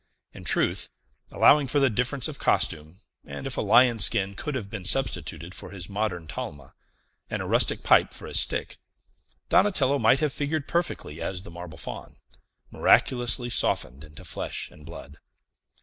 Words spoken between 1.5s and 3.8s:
for the difference of costume, and if a